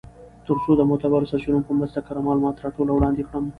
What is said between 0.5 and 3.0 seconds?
څو د معتبرو سرچینو په مرسته کره معلومات راټول او